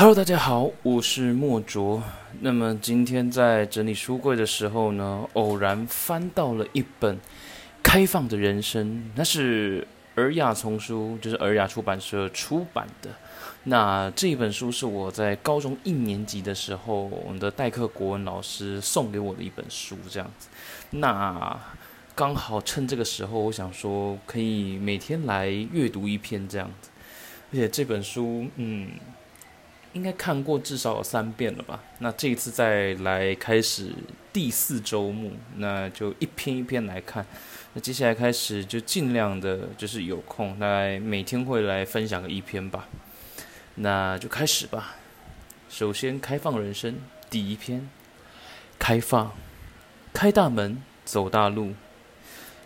[0.00, 2.02] Hello，大家好，我是莫卓。
[2.40, 7.16] 那么今天在整理书柜的时候呢，偶然翻到了一本
[7.82, 13.10] 《开放的人生》，那是尔雅丛书，就是尔雅出版社出版的。
[13.64, 20.48] 那这本书是我在高中一年级的时候，我们的代课国文老师送给我的一本书，这样子。
[20.92, 21.60] 那
[22.14, 26.88] 刚好趁这个时候，我想说可以每天来阅读一篇这样子。
[27.52, 28.88] 而且这本书，嗯。
[29.92, 31.82] 应该看过至少有三遍了吧？
[31.98, 33.92] 那这一次再来开始
[34.32, 37.26] 第四周目，那就一篇一篇来看。
[37.74, 42.88] 那接下来开始就尽量的，就是有空，大概每天会来分享个一篇吧。
[43.76, 44.96] 那就开始吧。
[45.68, 46.98] 首先，开放人生
[47.28, 47.88] 第一篇，
[48.78, 49.32] 开放，
[50.12, 51.74] 开大门，走大路。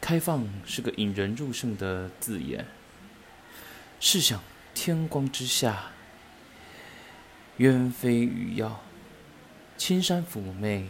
[0.00, 2.66] 开放是个引人入胜的字眼。
[4.00, 4.42] 试想，
[4.72, 5.92] 天光之下。
[7.60, 8.70] 鸢飞鱼跃，
[9.76, 10.86] 青山妩媚，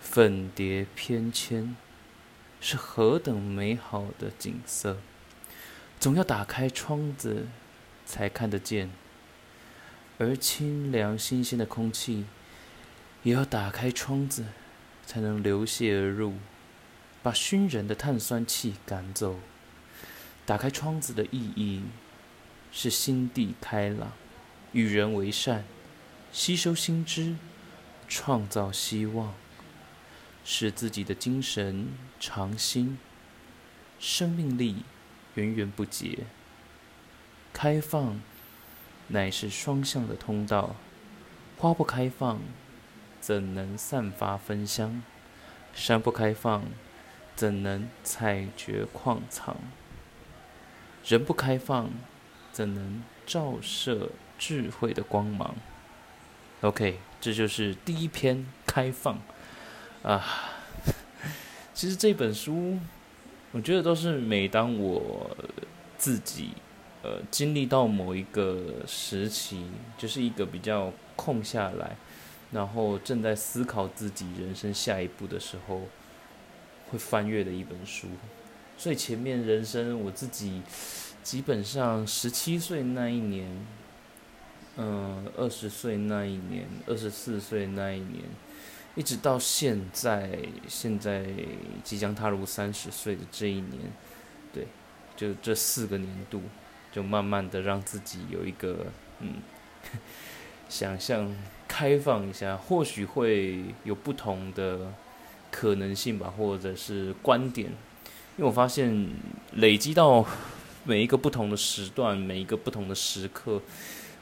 [0.00, 1.74] 粉蝶翩跹，
[2.58, 4.96] 是何等美好的景色！
[5.98, 7.48] 总要打开窗子
[8.06, 8.88] 才看得见，
[10.16, 12.24] 而清凉新鲜的空气，
[13.22, 14.46] 也要打开窗子
[15.04, 16.36] 才能流泻而入，
[17.22, 19.38] 把熏人的碳酸气赶走。
[20.46, 21.82] 打开窗子的意义，
[22.72, 24.12] 是心地开朗，
[24.72, 25.66] 与人为善。
[26.32, 27.34] 吸收新知，
[28.08, 29.34] 创造希望，
[30.44, 31.88] 使自己的精神
[32.20, 32.98] 长新，
[33.98, 34.84] 生命力
[35.34, 36.26] 源源不竭。
[37.52, 38.20] 开放
[39.08, 40.76] 乃是双向的通道，
[41.58, 42.38] 花不开放，
[43.20, 45.02] 怎能散发芬香？
[45.74, 46.64] 山不开放，
[47.34, 49.56] 怎能采掘矿藏？
[51.04, 51.90] 人不开放，
[52.52, 55.56] 怎能照射智慧的光芒
[56.62, 59.18] ？OK，这就是第一篇开放
[60.02, 60.22] 啊。
[61.72, 62.78] 其实这本书，
[63.52, 65.34] 我觉得都是每当我
[65.96, 66.50] 自己
[67.02, 69.64] 呃经历到某一个时期，
[69.96, 71.96] 就是一个比较空下来，
[72.52, 75.84] 然后正在思考自己人生下一步的时候，
[76.90, 78.08] 会翻阅的一本书。
[78.76, 80.60] 所以前面人生我自己
[81.22, 83.66] 基本上十七岁那一年。
[84.76, 88.22] 嗯，二十岁那一年，二十四岁那一年，
[88.94, 90.38] 一直到现在，
[90.68, 91.26] 现在
[91.84, 93.92] 即将踏入三十岁的这一年，
[94.54, 94.66] 对，
[95.16, 96.40] 就这四个年度，
[96.92, 98.86] 就慢慢的让自己有一个
[99.18, 99.34] 嗯，
[100.68, 101.36] 想象
[101.68, 104.94] 开放一下，或许会有不同的
[105.50, 107.68] 可能性吧，或者是观点，
[108.38, 109.10] 因为我发现
[109.56, 110.24] 累积到
[110.84, 113.60] 每一个不同的时段，每一个不同的时刻。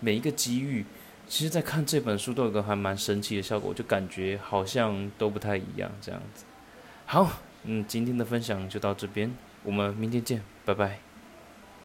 [0.00, 0.84] 每一个机遇，
[1.26, 6.44] 其实，在看这本书都有个还蛮神奇的效果，就感觉好像都不太一样这样子。
[7.06, 11.05] 好，嗯，今天的分享就到这边，我们明天见，拜拜。